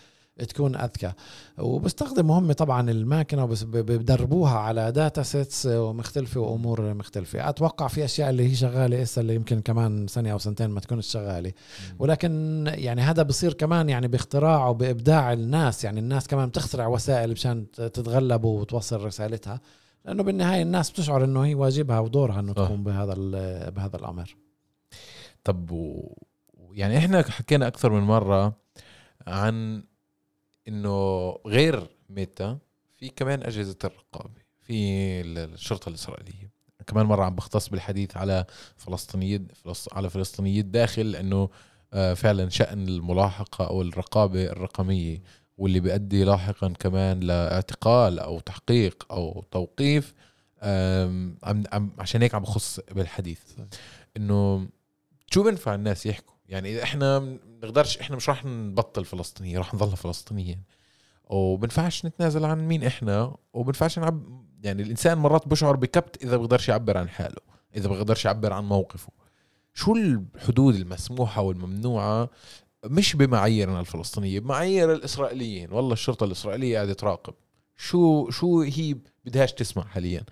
تكون 0.44 0.76
أذكى. 0.76 1.12
وبستخدموا 1.58 2.40
هم 2.40 2.52
طبعا 2.52 2.92
الماكينة 2.92 3.44
وبدربوها 3.44 4.58
على 4.58 4.92
data 4.92 5.24
sets 5.24 5.66
ومختلفه 5.66 6.40
وأمور 6.40 6.94
مختلفة. 6.94 7.50
أتوقع 7.50 7.88
في 7.88 8.06
أشياء 8.06 8.30
اللي 8.30 8.52
هي 8.52 8.56
شغالة 8.56 9.02
هسه 9.02 9.22
اللي 9.22 9.36
يمكن 9.36 9.62
كمان 9.62 10.08
سنة 10.08 10.32
أو 10.32 10.38
سنتين 10.38 10.70
ما 10.70 10.80
تكونش 10.80 11.08
شغالة. 11.08 11.54
ولكن 12.00 12.64
يعني 12.74 13.02
هذا 13.02 13.24
بصير 13.24 13.54
كمان 13.54 13.90
يعني 13.90 14.08
باختراع 14.08 14.68
وبإبداع 14.68 15.34
الناس. 15.34 15.84
يعني 15.84 16.00
الناس 16.00 16.28
كمان 16.28 16.50
بتخترع 16.50 16.88
وسائل 16.88 17.32
مشان 17.32 17.72
تتغلب 17.72 18.44
وتوصل 18.46 19.06
رسالتها. 19.06 19.62
لأنه 20.06 20.24
بالنهاية 20.24 20.62
الناس 20.62 20.92
بتشعر 20.92 21.24
إنه 21.24 21.46
هي 21.46 21.56
واجبها 21.56 22.00
ودورها 22.00 22.40
إنه 22.40 22.54
تقوم 22.54 22.84
بهذا 22.84 23.14
بهذا 23.70 23.96
الأمر. 23.96 24.36
طب 25.44 25.72
و... 25.72 26.14
يعني 26.74 26.98
إحنا 26.98 27.22
حكينا 27.30 27.68
أكثر 27.68 27.92
من 27.92 28.02
مرة 28.02 28.58
عن 29.28 29.84
إنه 30.68 31.30
غير 31.46 31.90
ميتا 32.10 32.58
في 32.98 33.10
كمان 33.10 33.44
أجهزة 33.44 33.78
الرقابة 33.84 34.42
في 34.62 34.74
الشرطة 35.22 35.90
الإسرائيلية. 35.90 36.52
كمان 36.88 37.06
مرة 37.06 37.24
عم 37.24 37.36
بختص 37.36 37.70
بالحديث 37.70 38.18
على 38.18 38.46
فلسطينيين 38.78 39.48
على 39.92 40.10
فلسطينيين 40.10 40.72
داخل 40.72 41.12
لأنه 41.12 41.50
آه، 41.94 42.14
فعلا 42.14 42.50
شأن 42.50 42.88
الملاحقة 42.88 43.68
أو 43.68 43.82
الرقابة 43.82 44.44
الرقمية 44.46 45.22
واللي 45.58 45.80
بيؤدي 45.80 46.24
لاحقا 46.24 46.68
كمان 46.80 47.20
لاعتقال 47.20 48.20
أو 48.20 48.40
تحقيق 48.40 49.06
أو 49.12 49.46
توقيف 49.52 50.14
عم 51.74 51.92
عشان 52.00 52.22
هيك 52.22 52.36
عم 52.36 52.42
بخص 52.42 52.80
بالحديث. 52.92 53.42
إنه 54.18 54.68
شو 55.32 55.44
بنفع 55.44 55.76
الناس 55.76 56.06
يحكوا؟ 56.06 56.35
يعني 56.50 56.84
إحنا 56.84 57.20
بنقدرش 57.46 57.98
إحنا 57.98 58.16
مش 58.16 58.30
راح 58.30 58.46
نبطل 58.46 59.06
فلسطينيه 59.06 59.58
راح 59.58 59.74
نضل 59.74 59.98
فلسطينيين. 59.98 60.64
وبنفعش 61.30 62.06
نتنازل 62.06 62.46
عن 62.46 62.68
مين 62.68 62.84
إحنا 62.84 63.36
وبنفعش 63.54 64.00
نعب 64.00 64.46
يعني 64.64 64.82
الإنسان 64.84 65.18
مرات 65.18 65.48
بشعر 65.48 65.76
بكبت 65.76 66.24
إذا 66.24 66.38
بقدرش 66.38 66.70
يعبر 66.70 66.98
عن 66.98 67.10
حاله 67.10 67.42
إذا 67.76 67.88
بقدرش 67.88 68.26
يعبر 68.26 68.54
عن 68.54 68.64
موقفه. 68.64 69.10
شو 69.74 69.96
الحدود 69.96 70.76
المسموحة 70.76 71.42
والممنوعة؟ 71.42 72.30
مش 72.86 73.16
بمعاييرنا 73.16 73.80
الفلسطينيه 73.80 74.40
بمعايير 74.40 74.94
الإسرائيليين. 74.94 75.72
والله 75.72 75.94
الشرطة 75.94 76.24
الإسرائيلية 76.24 76.76
قاعدة 76.76 76.94
تراقب. 76.94 77.34
شو 77.78 78.30
شو 78.30 78.62
هي 78.62 78.96
بدهاش 79.26 79.54
تسمع 79.54 79.84
حاليا؟ 79.84 80.24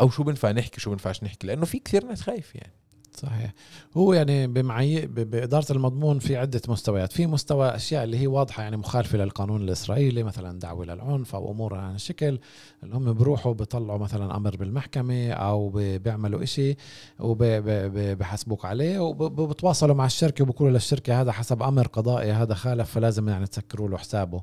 أو 0.00 0.10
شو 0.10 0.22
بنفع 0.22 0.50
نحكي 0.50 0.80
شو 0.80 0.90
بنفعش 0.90 1.22
نحكي؟ 1.24 1.46
لأنه 1.46 1.66
في 1.66 1.78
كثير 1.78 2.04
ناس 2.04 2.22
خايف 2.22 2.54
يعني. 2.54 2.72
صحيح. 3.16 3.52
هو 3.96 4.12
يعني 4.12 4.46
بمعي 4.46 5.06
بإدارة 5.06 5.72
المضمون 5.72 6.18
في 6.18 6.36
عدة 6.36 6.60
مستويات. 6.68 7.12
في 7.12 7.26
مستوى 7.26 7.74
أشياء 7.74 8.04
اللي 8.04 8.18
هي 8.18 8.26
واضحة 8.26 8.62
يعني 8.62 8.76
مخالفة 8.76 9.18
للقانون 9.18 9.62
الإسرائيلي 9.62 10.22
مثلا 10.22 10.58
دعوة 10.58 10.84
للعنف 10.84 11.34
أو 11.34 11.50
أمور 11.50 11.74
عن 11.74 11.94
الشكل 11.94 12.38
اللي 12.82 12.96
هم 12.96 13.12
بروحوا 13.12 13.52
بيطلعوا 13.52 13.98
مثلا 13.98 14.36
أمر 14.36 14.56
بالمحكمة 14.56 15.30
أو 15.30 15.68
بيعملوا 15.74 16.42
إشي 16.42 16.76
وبحسبوك 17.20 18.64
عليه 18.64 18.98
وبتواصلوا 18.98 19.94
مع 19.94 20.06
الشركة 20.06 20.42
وبقولوا 20.42 20.72
للشركة 20.72 21.20
هذا 21.20 21.32
حسب 21.32 21.62
أمر 21.62 21.86
قضائي 21.86 22.32
هذا 22.32 22.54
خالف 22.54 22.90
فلازم 22.90 23.28
يعني 23.28 23.46
تسكروا 23.46 23.88
له 23.88 23.96
حسابه. 23.96 24.42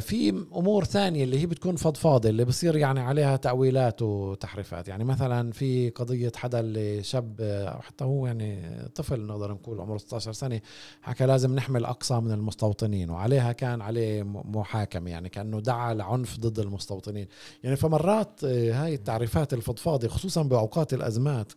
في 0.00 0.44
أمور 0.56 0.84
ثانية 0.84 1.24
اللي 1.24 1.38
هي 1.38 1.46
بتكون 1.46 1.76
فضفاضة 1.76 2.28
اللي 2.28 2.44
بصير 2.44 2.76
يعني 2.76 3.00
عليها 3.00 3.36
تأويلات 3.36 4.02
وتحريفات. 4.02 4.88
يعني 4.88 5.04
مثلا 5.04 5.52
في 5.52 5.90
قضية 5.90 6.32
حدا 6.36 6.60
اللي 6.60 7.02
شاب 7.02 7.40
حتى 7.82 8.04
هو 8.04 8.26
يعني 8.26 8.78
طفل 8.94 9.20
نقدر 9.20 9.52
نقول 9.52 9.80
عمره 9.80 9.98
16 9.98 10.32
سنة 10.32 10.60
حكى 11.02 11.26
لازم 11.26 11.54
نحمل 11.54 11.84
أقصى 11.84 12.14
من 12.14 12.32
المستوطنين 12.32 13.10
وعليها 13.10 13.52
كان 13.52 13.80
عليه 13.80 14.22
محاكمه 14.22 15.10
يعني 15.10 15.28
كأنه 15.28 15.60
دعا 15.60 15.94
لعنف 15.94 16.38
ضد 16.38 16.58
المستوطنين. 16.58 17.26
يعني 17.62 17.76
فمرات 17.76 18.44
آه، 18.44 18.72
هاي 18.72 18.94
التعريفات 18.94 19.52
الفضفاضة 19.54 20.08
خصوصا 20.08 20.42
بأوقات 20.42 20.94
الأزمات 20.94 21.52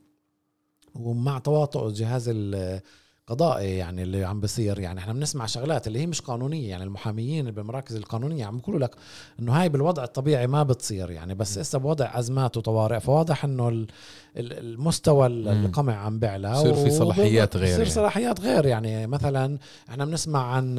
ومع 0.95 1.39
تواطؤ 1.39 1.89
جهاز 1.89 2.29
قضائي 3.31 3.77
يعني 3.77 4.03
اللي 4.03 4.25
عم 4.25 4.39
بصير. 4.39 4.79
يعني 4.79 4.99
إحنا 4.99 5.13
بنسمع 5.13 5.45
شغلات 5.45 5.87
اللي 5.87 5.99
هي 5.99 6.07
مش 6.07 6.21
قانونية 6.21 6.69
يعني 6.69 6.83
المحاميين 6.83 7.51
بالمراكز 7.51 7.95
القانونية 7.95 8.45
عم 8.45 8.57
بيقولوا 8.57 8.79
لك 8.79 8.95
إنه 9.39 9.61
هاي 9.61 9.69
بالوضع 9.69 10.03
الطبيعي 10.03 10.47
ما 10.47 10.63
بتصير. 10.63 11.11
يعني 11.11 11.35
بس 11.35 11.57
هسه 11.57 11.79
بوضع 11.79 12.19
أزمات 12.19 12.57
وطوارئ 12.57 12.99
فواضح 12.99 13.45
إنه 13.45 13.85
المستوى 14.37 15.27
القمع 15.27 15.93
عم 15.95 16.19
بيعلى. 16.19 16.51
بصير 16.51 16.73
في 16.73 16.91
صلاحيات 16.91 17.57
غير 17.57 17.65
بصير 17.65 17.79
يعني. 17.79 17.89
صلاحيات 17.89 18.41
غير. 18.41 18.65
يعني 18.65 19.07
مثلا 19.07 19.57
إحنا 19.89 20.05
بنسمع 20.05 20.43
عن 20.53 20.75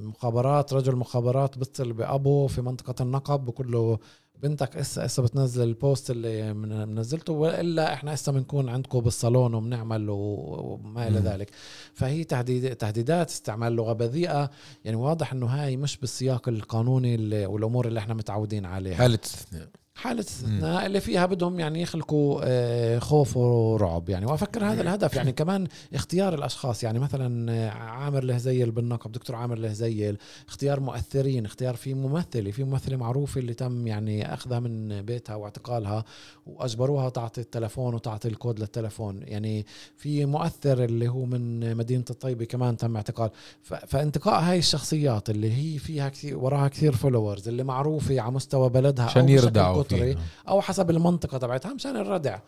مخابرات 0.00 0.72
رجل 0.72 0.96
مخابرات 0.96 1.58
بيتصل 1.58 1.92
بابوه 1.92 2.46
في 2.46 2.62
منطقة 2.62 3.02
النقب 3.02 3.44
بقول 3.44 3.72
له 3.72 3.98
بنتك 4.42 4.76
هسه 4.76 5.04
هسه 5.04 5.22
بتنزل 5.22 5.62
البوست 5.62 6.10
اللي 6.10 6.54
منزلته 6.86 7.32
وإلا 7.32 7.92
إحنا 7.92 8.14
هسه 8.14 8.32
بنكون 8.32 8.68
عندكم 8.68 9.00
بالصالون 9.00 9.54
وبنعمل 9.54 10.06
وما 10.10 11.08
إلى 11.08 11.18
ذلك. 11.18 11.50
فهي 11.94 12.24
تهديد 12.24 12.76
تهديدات 12.76 13.30
استعمال 13.30 13.72
لغة 13.72 13.92
بذيئة. 13.92 14.50
يعني 14.84 14.96
واضح 14.96 15.32
إنه 15.32 15.46
هاي 15.46 15.76
مش 15.76 15.96
بالسياق 15.96 16.48
القانوني 16.48 17.46
والأمور 17.46 17.88
اللي 17.88 18.00
إحنا 18.00 18.14
متعودين 18.14 18.66
عليها. 18.66 18.94
حالة 18.94 19.18
استثناء. 19.24 19.68
حالة 20.00 20.20
استثناء 20.20 20.86
اللي 20.86 21.00
فيها 21.00 21.26
بدهم 21.26 21.60
يعني 21.60 21.82
يخلقوا 21.82 22.40
آه، 22.44 22.98
خوف 22.98 23.36
ورعب 23.36 24.08
يعني. 24.08 24.26
وأفكر 24.26 24.64
هذا 24.64 24.82
الهدف 24.82 25.14
يعني 25.14 25.32
كمان 25.32 25.66
اختيار 25.94 26.34
الأشخاص 26.34 26.84
يعني. 26.84 26.98
مثلا 26.98 27.52
آه، 27.52 27.70
عامر 27.70 28.22
الهزيل 28.22 28.70
بالنقب 28.70 29.12
دكتور 29.12 29.36
عامر 29.36 29.56
الهزيل 29.56 30.18
اختيار 30.48 30.80
مؤثرين 30.80 31.44
اختيار 31.44 31.76
في 31.76 31.94
ممثله 31.94 32.50
في 32.50 32.64
ممثله 32.64 32.96
معروفه 32.96 33.40
اللي 33.40 33.54
تم 33.54 33.86
يعني 33.86 34.34
أخذها 34.34 34.60
من 34.60 35.02
بيتها 35.02 35.36
واعتقالها 35.36 36.04
وأجبروها 36.46 37.08
تعطي 37.08 37.40
التلفون 37.40 37.94
وتعطي 37.94 38.28
الكود 38.28 38.60
للتلفون 38.60 39.22
يعني. 39.22 39.66
في 39.96 40.26
مؤثر 40.26 40.84
اللي 40.84 41.08
هو 41.08 41.24
من 41.24 41.76
مدينة 41.76 42.04
الطيبة 42.10 42.44
كمان 42.44 42.76
تم 42.76 42.96
اعتقال. 42.96 43.30
فانتقاء 43.62 44.42
هاي 44.42 44.58
الشخصيات 44.58 45.30
اللي 45.30 45.52
هي 45.52 45.78
فيها 45.78 46.08
كثير 46.08 46.38
وراها 46.38 46.68
كثير 46.68 46.92
followers 46.92 47.48
اللي 47.48 47.64
معروفة 47.64 48.20
على 48.20 48.32
مستوى 48.32 48.68
بلدها 48.68 49.04
عشان 49.04 49.28
يردعوا 49.28 49.82
فطري 49.96 50.16
أو 50.48 50.60
حسب 50.60 50.90
المنطقة 50.90 51.38
تبعتها 51.38 51.74
مشان 51.74 51.96
الردع. 51.96 52.38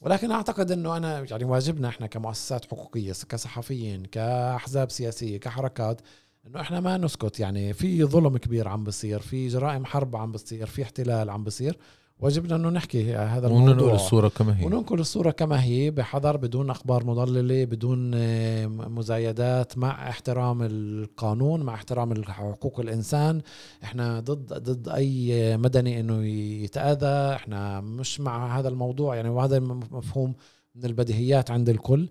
ولكن 0.00 0.30
أعتقد 0.30 0.70
إنه 0.70 0.96
أنا 0.96 1.26
يعني 1.30 1.44
واجبنا 1.44 1.88
إحنا 1.88 2.06
كمؤسسات 2.06 2.64
حقوقية 2.64 3.12
كصحفيين 3.28 4.04
كأحزاب 4.04 4.90
سياسية 4.90 5.40
كحركات 5.40 6.00
إنه 6.46 6.60
إحنا 6.60 6.80
ما 6.80 6.96
نسكت. 6.96 7.40
يعني 7.40 7.72
في 7.72 8.04
ظلم 8.04 8.36
كبير 8.36 8.68
عم 8.68 8.84
بصير 8.84 9.20
في 9.20 9.48
جرائم 9.48 9.84
حرب 9.84 10.16
عم 10.16 10.32
بصير 10.32 10.66
في 10.66 10.82
احتلال 10.82 11.30
عم 11.30 11.44
بصير. 11.44 11.78
واجبنا 12.20 12.56
أنه 12.56 12.68
نحكي 12.68 13.14
هذا 13.14 13.46
الموضوع. 13.46 13.72
وننقل 13.72 13.94
الصورة 13.94 14.28
كما 14.28 14.60
هي. 14.60 14.64
وننقل 14.64 15.00
الصورة 15.00 15.30
كما 15.30 15.64
هي 15.64 15.90
بحذر 15.90 16.36
بدون 16.36 16.70
أخبار 16.70 17.04
مضللة 17.04 17.64
بدون 17.64 18.12
آه، 18.14 18.66
مزايدات 18.66 19.78
مع 19.78 20.08
احترام 20.08 20.62
القانون 20.62 21.62
مع 21.62 21.74
احترام 21.74 22.24
حقوق 22.24 22.80
الإنسان. 22.80 23.40
إحنا 23.84 24.20
ضد 24.20 24.52
ضد 24.52 24.88
أي 24.88 25.56
مدني 25.56 26.00
إنه 26.00 26.26
يتأذى. 26.64 27.34
إحنا 27.34 27.80
مش 27.80 28.20
مع 28.20 28.58
هذا 28.58 28.68
الموضوع 28.68 29.16
يعني 29.16 29.28
وهذا 29.28 29.58
مفهوم 29.58 30.34
من 30.74 30.84
البديهيات 30.84 31.50
عند 31.50 31.68
الكل. 31.68 32.08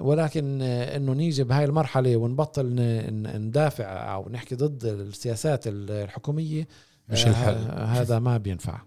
ولكن 0.00 0.62
آه، 0.62 0.96
إنه 0.96 1.12
نيجي 1.12 1.44
بهاي 1.44 1.64
المرحلة 1.64 2.16
ونبطل 2.16 2.66
ندافع 3.38 4.14
أو 4.14 4.28
نحكي 4.28 4.54
ضد 4.54 4.84
السياسات 4.84 5.64
الحكومية 5.66 6.68
مش 7.12 7.26
الحل. 7.26 7.70
هذا 7.78 8.18
ما 8.18 8.38
بينفع. 8.38 8.80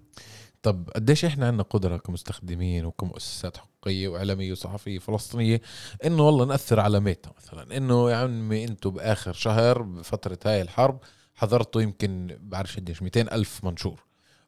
طب 0.63 0.89
قديش 0.95 1.25
إحنا 1.25 1.47
عندنا 1.47 1.63
قدرة 1.63 1.97
كمستخدمين 1.97 2.85
وكمؤسسات 2.85 3.57
حقوقية 3.57 4.07
وإعلامية 4.07 4.51
وصحفية 4.51 4.99
فلسطينية 4.99 5.61
إنه 6.05 6.23
والله 6.23 6.45
نأثر 6.45 6.79
على 6.79 6.99
ميتا 6.99 7.31
مثلا؟ 7.37 7.77
إنه 7.77 8.11
يا 8.11 8.15
عمي 8.15 8.63
أنتم 8.63 8.89
بآخر 8.89 9.33
شهر 9.33 9.81
بفترة 9.81 10.39
هاي 10.45 10.61
الحرب 10.61 10.99
حضرتوا 11.35 11.81
يمكن 11.81 12.37
بعرفش 12.41 12.75
قديش 12.75 13.01
200 13.01 13.21
ألف 13.21 13.63
منشور. 13.63 14.03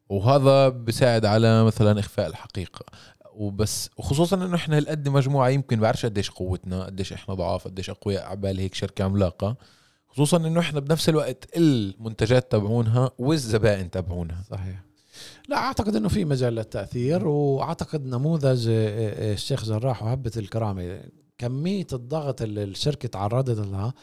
وهذا 0.10 0.70
بساعد 0.70 1.26
على 1.26 1.64
مثلا 1.64 2.00
إخفاء 2.00 2.28
الحقيقة. 2.28 2.86
وبس 3.34 3.90
وخصوصا 3.98 4.36
إنه 4.36 4.56
إحنا 4.56 4.78
هالقد 4.78 5.10
مجموعة 5.10 5.50
يمكن 5.50 5.80
بعرفش 5.80 6.06
قديش 6.06 6.30
قوتنا 6.30 6.86
قديش 6.86 7.14
إحنا 7.14 7.34
ضعاف 7.34 7.66
قديش 7.68 7.90
أقوياء 7.90 8.26
عبال 8.26 8.60
هيك 8.60 8.74
شركة 8.74 9.04
عملاقة. 9.04 9.56
خصوصا 10.18 10.38
إنه 10.38 10.60
إحنا 10.60 10.80
بنفس 10.80 11.10
الوقت 11.10 11.58
المنتجات 11.58 12.52
تبعونها 12.52 13.12
والزبائن 13.20 13.92
تبعونها. 13.92 14.44
صحيح. 14.52 14.84
لا 15.48 15.58
أعتقد 15.58 15.96
إنه 15.96 16.10
في 16.10 16.26
مجال 16.26 16.56
للتأثير 16.56 17.28
وأعتقد 17.28 18.06
نموذج 18.06 18.68
آه، 18.68 18.74
آه، 18.74 19.34
الشيخ 19.34 19.66
جراح 19.66 20.04
وهبة 20.04 20.32
الكرامة 20.38 21.02
كمية 21.38 21.88
الضغط 21.94 22.42
اللي 22.42 22.64
الشركة 22.64 23.08
تعرضت 23.08 23.68
لها 23.68 23.94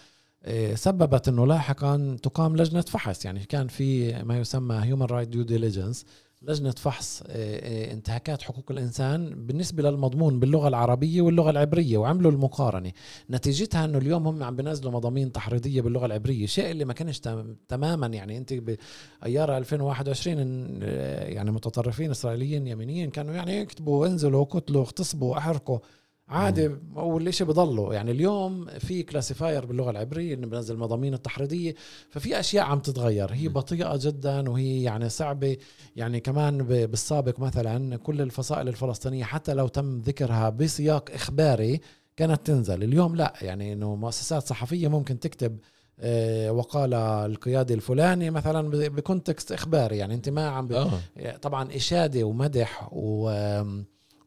آه، 0.45 0.75
سببت 0.75 1.29
إنه 1.29 1.47
لاحقا 1.47 2.17
تقام 2.23 2.57
لجنة 2.57 2.81
فحص. 2.81 3.25
يعني 3.25 3.41
كان 3.45 3.69
في 3.69 4.13
ما 4.23 4.39
يسمى 4.39 4.77
human 4.83 5.07
rights 5.07 5.29
due 5.29 5.43
diligence 5.43 6.05
لجنة 6.49 6.71
فحص 6.71 7.23
آه، 7.23 7.29
آه، 7.29 7.93
انتهاكات 7.93 8.43
حقوق 8.43 8.65
الإنسان 8.71 9.47
بالنسبة 9.47 9.91
للمضمون 9.91 10.41
باللغة 10.41 10.69
العربية 10.69 11.23
واللغة 11.23 11.51
العبرية 11.51 11.99
وعملوا 11.99 12.31
المقارنة. 12.31 12.93
نتيجتها 13.31 13.85
إنه 13.85 13.99
اليوم 13.99 14.27
هم 14.27 14.43
عم 14.43 14.57
بينزلوا 14.57 14.93
مضامين 14.93 15.33
تحريضية 15.33 15.81
باللغة 15.81 16.07
العبرية 16.07 16.47
شيء 16.47 16.71
اللي 16.71 16.85
ما 16.85 16.93
كانش 16.93 17.21
تماما. 17.69 18.07
يعني 18.07 18.39
أنت 18.39 18.55
بأيار 18.55 19.57
2021 19.57 20.79
آه، 20.83 21.25
يعني 21.25 21.51
متطرفين 21.51 22.11
اسرائيليين 22.11 22.67
يمينيين 22.67 23.11
كانوا 23.11 23.35
يعني 23.35 23.59
يكتبوا 23.59 24.07
انزلوا 24.07 24.45
قتلوا 24.45 24.83
اغتصبوا 24.83 25.39
احرقوا. 25.39 25.79
عادي 26.29 26.71
والشيء 26.95 27.47
بضله 27.47 27.95
يعني 27.95 28.11
اليوم 28.11 28.67
في 28.67 29.03
classifier 29.03 29.67
باللغة 29.67 29.91
العبرية 29.91 30.35
إنه 30.35 30.47
بنزل 30.47 30.77
مضامين 30.77 31.15
التحريضية. 31.15 31.75
ففي 32.11 32.41
أشياء 32.41 32.65
عم 32.65 32.79
تتغير. 32.79 33.33
هي 33.33 33.49
بطيئة 33.49 33.99
جدا 34.03 34.51
وهي 34.51 34.83
يعني 34.83 35.09
صعبة. 35.09 35.57
يعني 35.97 36.21
كمان 36.21 36.59
بالسابق 36.63 37.41
مثلا 37.41 37.97
كل 37.97 38.21
الفصائل 38.21 38.69
الفلسطينية 38.69 39.25
حتى 39.25 39.55
لو 39.55 39.69
تم 39.69 39.99
ذكرها 39.99 40.51
بسياق 40.51 41.11
إخباري 41.15 41.81
كانت 42.17 42.47
تنزل. 42.47 42.83
اليوم 42.83 43.17
لا. 43.17 43.33
يعني 43.43 43.73
إنه 43.73 43.95
مؤسسات 43.95 44.47
صحفية 44.47 44.89
ممكن 44.89 45.21
تكتب 45.21 45.59
آه، 46.01 46.53
وقال 46.53 46.95
القيادي 46.95 47.75
الفلاني 47.75 48.31
مثلا 48.31 48.71
ب 48.89 48.97
context 48.97 49.53
إخباري. 49.53 49.99
يعني 49.99 50.15
انت 50.15 50.29
ما 50.29 50.49
عم 50.49 50.73
آه. 50.73 51.37
طبعا 51.43 51.77
إشادة 51.77 52.25
ومدح 52.25 52.89
و 52.93 53.31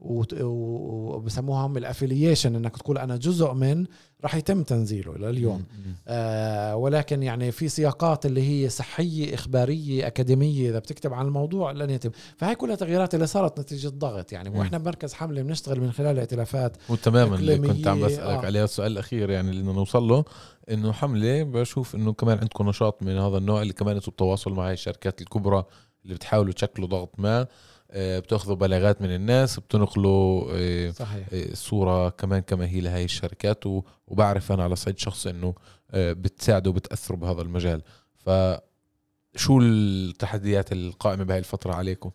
وبسموها 0.01 1.65
هم 1.65 1.77
الافيليشن 1.77 2.55
إنك 2.55 2.77
تقول 2.77 2.97
أنا 2.97 3.17
جزء 3.17 3.53
من 3.53 3.85
راح 4.23 4.35
يتم 4.35 4.63
تنزيله 4.63 5.17
لليوم 5.17 5.63
آه 6.07 6.75
ولكن 6.75 7.23
يعني 7.23 7.51
في 7.51 7.69
سياقات 7.69 8.25
اللي 8.25 8.41
هي 8.49 8.69
صحية 8.69 9.33
إخبارية 9.33 10.07
أكاديمية 10.07 10.69
إذا 10.69 10.79
بتكتب 10.79 11.13
عن 11.13 11.25
الموضوع 11.25 11.71
لن 11.71 11.89
يتم. 11.89 12.09
فهي 12.37 12.55
كلها 12.55 12.75
تغييرات 12.75 13.15
اللي 13.15 13.27
صارت 13.27 13.59
نتيجة 13.59 13.87
ضغط 13.87 14.31
يعني. 14.31 14.49
مم. 14.49 14.55
وإحنا 14.57 14.77
بمركز 14.77 15.13
حملة 15.13 15.41
بنشتغل 15.41 15.81
من 15.81 15.91
خلال 15.91 16.19
ائتلافات 16.19 16.77
وتماما 16.89 17.35
اللي 17.35 17.57
كنت 17.57 17.87
عم 17.87 18.01
بسألك 18.01 18.43
آه. 18.43 18.45
عليها. 18.45 18.63
السؤال 18.63 18.91
الأخير 18.91 19.29
يعني 19.29 19.49
اللي 19.49 19.63
نوصل 19.63 20.03
له 20.03 20.25
إنه 20.71 20.91
حملة 20.91 21.43
بشوف 21.43 21.95
إنه 21.95 22.13
كمان 22.13 22.37
عندكم 22.37 22.69
نشاط 22.69 23.03
من 23.03 23.17
هذا 23.17 23.37
النوع 23.37 23.61
اللي 23.61 23.73
كمان 23.73 23.95
أنتم 23.95 24.11
بتواصل 24.11 24.53
مع 24.53 24.71
الشركات 24.71 25.21
الكبرى 25.21 25.63
اللي 26.03 26.15
بتحاولوا 26.15 26.53
تشكلوا 26.53 26.87
ضغط 26.87 27.13
ما. 27.17 27.47
بتاخذوا 27.95 28.55
بلاغات 28.55 29.01
من 29.01 29.15
الناس 29.15 29.59
بتنقلوا 29.59 30.47
آه، 30.51 30.91
صحيح. 30.91 31.27
آه، 31.33 31.53
صورة 31.53 32.09
كمان 32.09 32.39
كما 32.41 32.65
هي 32.67 32.81
لهي 32.81 33.03
الشركات 33.03 33.63
وبعرف 34.07 34.51
أنا 34.51 34.63
على 34.63 34.75
صعيد 34.75 34.97
شخص 34.97 35.27
أنه 35.27 35.53
بتساعدوا 35.93 36.71
وبتأثروا 36.71 37.19
بهذا 37.19 37.41
المجال 37.41 37.81
فشو 38.15 39.59
التحديات 39.61 40.71
القائمة 40.71 41.23
بهاي 41.23 41.39
الفترة 41.39 41.73
عليكم؟ 41.73 42.11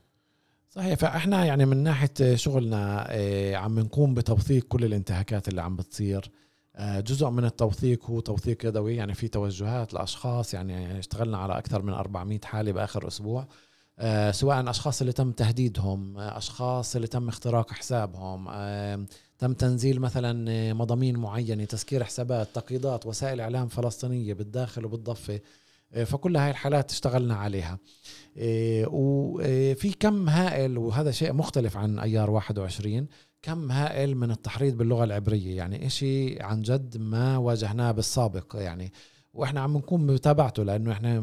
صحيح 0.70 0.94
فإحنا 0.98 1.44
يعني 1.44 1.66
من 1.66 1.76
ناحية 1.76 2.34
شغلنا 2.34 3.08
عم 3.54 3.78
نقوم 3.78 4.14
بتوثيق 4.14 4.64
كل 4.64 4.84
الانتهاكات 4.84 5.48
اللي 5.48 5.62
عم 5.62 5.76
بتصير 5.76 6.30
جزء 6.80 7.30
من 7.30 7.44
التوثيق 7.44 8.10
هو 8.10 8.20
توثيق 8.20 8.66
يدوي 8.66 8.96
يعني 8.96 9.14
في 9.14 9.28
توجهات 9.28 9.94
لأشخاص 9.94 10.54
يعني 10.54 10.98
اشتغلنا 10.98 11.38
على 11.38 11.58
أكثر 11.58 11.82
من 11.82 11.92
400 11.92 12.40
حالة 12.44 12.72
بآخر 12.72 13.08
أسبوع 13.08 13.42
آه، 13.42 13.46
سواء 14.30 14.70
أشخاص 14.70 15.00
اللي 15.00 15.12
تم 15.12 15.32
تهديدهم 15.32 16.18
آه، 16.18 16.38
أشخاص 16.38 16.96
اللي 16.96 17.06
تم 17.06 17.28
اختراق 17.28 17.72
حسابهم 17.72 18.46
آه، 18.50 19.06
تم 19.38 19.52
تنزيل 19.52 20.00
مثلا 20.00 20.72
مضامين 20.74 21.16
معينة 21.16 21.64
تسكير 21.64 22.04
حسابات 22.04 22.48
تقييدات 22.54 23.06
وسائل 23.06 23.40
إعلام 23.40 23.68
فلسطينية 23.68 24.34
بالداخل 24.34 24.84
وبالضفة 24.84 25.40
فكل 26.04 26.36
هاي 26.36 26.50
الحالات 26.50 26.90
اشتغلنا 26.90 27.34
عليها. 27.34 27.78
وفي 28.86 29.92
كم 30.00 30.28
هائل 30.28 30.78
وهذا 30.78 31.10
شيء 31.10 31.32
مختلف 31.32 31.76
عن 31.76 31.98
أيار 31.98 32.30
21 32.30 33.06
كم 33.42 33.72
هائل 33.72 34.16
من 34.16 34.30
التحريض 34.30 34.76
باللغة 34.76 35.04
العبرية؟ 35.04 35.56
يعني 35.56 35.86
إشي 35.86 36.42
عن 36.42 36.62
جد 36.62 36.96
ما 36.96 37.36
واجهناه 37.36 37.92
بالسابق 37.92 38.56
يعني 38.56 38.92
وإحنا 39.34 39.60
عم 39.60 39.76
نكون 39.76 40.06
بمتابعته 40.06 40.62
لأنه 40.62 40.92
إحنا 40.92 41.14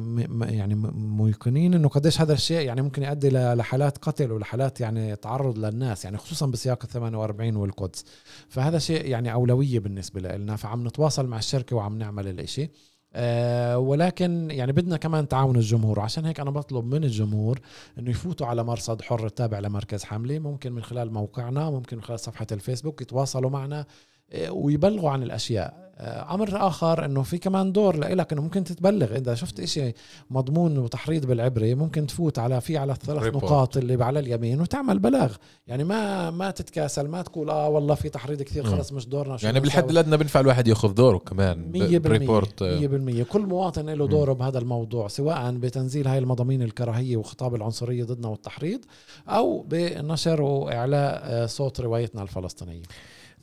يعني 0.50 0.76
موقنين 0.96 1.74
إنه 1.74 1.90
قديش 1.90 2.22
هذا 2.22 2.34
الشيء 2.34 2.66
يعني 2.66 2.82
ممكن 2.82 3.04
يؤدي 3.04 3.30
لحالات 3.30 3.98
قتل 3.98 4.32
ولحالات 4.32 4.82
يعني 4.82 5.16
تعرض 5.16 5.58
للناس 5.58 6.06
يعني 6.06 6.18
خصوصا 6.18 6.46
بسياق 6.46 6.84
ال 6.84 6.90
48 6.90 7.56
والقدس. 7.56 8.06
فهذا 8.50 8.80
شيء 8.80 9.06
يعني 9.06 9.34
أولوية 9.34 9.80
بالنسبة 9.80 10.22
لنا 10.22 10.56
فعم 10.56 10.88
نتواصل 10.88 11.28
مع 11.28 11.38
الشركة 11.38 11.76
وعم 11.76 11.98
نعمل 11.98 12.28
الإشي. 12.28 12.70
أه 13.14 13.78
ولكن 13.78 14.52
يعني 14.52 14.72
بدنا 14.72 14.98
كمان 14.98 15.28
تعاون 15.28 15.56
الجمهور. 15.56 16.00
عشان 16.00 16.26
هيك 16.26 16.40
أنا 16.40 16.52
بطلب 16.52 16.86
من 16.86 17.04
الجمهور 17.04 17.60
إنه 18.00 18.10
يفوتوا 18.10 18.48
على 18.48 18.64
مرصد 18.64 19.02
حر 19.02 19.26
التابع 19.26 19.60
لمركز 19.60 20.04
حمله 20.04 20.40
ممكن 20.40 20.72
من 20.72 20.84
خلال 20.84 21.14
موقعنا 21.14 21.70
ممكن 21.70 21.98
من 21.98 22.04
خلال 22.04 22.20
صفحة 22.20 22.48
الفيسبوك 22.52 23.02
يتواصلوا 23.02 23.50
معنا 23.50 23.86
آه، 24.32 24.52
ويبلغوا 24.52 25.10
عن 25.10 25.24
الأشياء. 25.24 25.89
أمر 26.02 26.68
آخر 26.68 27.06
إنه 27.06 27.24
في 27.24 27.38
كمان 27.38 27.72
دور 27.72 27.98
لك 27.98 28.34
إنه 28.34 28.42
ممكن 28.42 28.64
تتبلغ. 28.64 29.16
إذا 29.16 29.36
شفت 29.36 29.60
إشي 29.60 29.94
مضمون 30.30 30.78
وتحريض 30.78 31.26
بالعبري 31.26 31.76
ممكن 31.76 32.08
تفوت 32.08 32.40
على 32.40 32.62
في 32.62 32.78
على 32.78 32.92
الثلاث 32.92 33.24
report. 33.24 33.44
نقاط 33.44 33.78
اللي 33.78 34.04
على 34.04 34.20
اليمين 34.20 34.62
وتعمل 34.62 35.00
بلاغ. 35.00 35.36
يعني 35.68 35.84
ما 35.84 36.30
ما 36.30 36.52
تتكاسل 36.52 37.08
ما 37.08 37.22
تقول 37.22 37.50
آه 37.50 37.70
والله 37.70 37.96
في 37.96 38.10
تحريض 38.10 38.42
كثير 38.42 38.64
خلص 38.64 38.92
مش 38.92 39.08
دورنا 39.08 39.38
يعني 39.44 39.60
بالحد 39.60 39.90
الأدنى 39.90 40.18
بينفع 40.18 40.40
الواحد 40.40 40.68
ياخذ 40.68 40.94
دوره 40.94 41.18
كمان 41.18 41.72
100% 41.72 43.22
100% 43.24 43.24
كل 43.24 43.42
مواطن 43.42 43.90
له 43.90 44.08
دوره 44.08 44.34
بهذا 44.34 44.60
الموضوع 44.60 45.08
سواء 45.08 45.52
بتنزيل 45.52 46.08
هاي 46.08 46.18
المضامين 46.18 46.62
الكراهية 46.62 47.18
وخطاب 47.18 47.56
العنصرية 47.56 48.04
ضدنا 48.04 48.28
والتحريض 48.28 48.80
أو 49.28 49.62
بنشر 49.62 50.42
وإعلاء 50.42 51.22
آه، 51.24 51.46
صوت 51.46 51.82
روايتنا 51.82 52.22
الفلسطينية. 52.22 52.84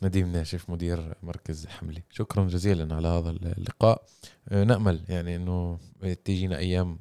نديم 0.03 0.33
ناشف 0.33 0.71
مدير 0.71 1.15
مركز 1.23 1.67
حملي. 1.67 2.03
شكرا 2.11 2.49
جزيلا 2.49 2.95
على 2.95 3.09
هذا 3.09 3.31
اللقاء. 3.31 4.05
آه، 4.49 4.65
نأمل 4.65 5.01
يعني 5.09 5.37
أنه 5.37 5.79
تجينا 6.25 6.59
أيام 6.59 6.99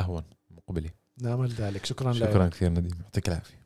أهون 0.00 0.22
مقبلة. 0.50 0.90
نأمل 1.22 1.48
ذلك. 1.48 1.86
شكرا 1.86 2.12
شكرا 2.12 2.48
كثير 2.48 2.70
نديم. 2.70 2.98
يعطيك 3.02 3.28
العافية. 3.28 3.65